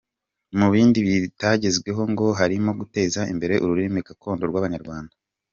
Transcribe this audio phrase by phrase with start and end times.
[0.59, 5.13] Mu bindi bitagezweho ngo harimo guteza imbere ururimi gakondo rw’Abanyarwanda.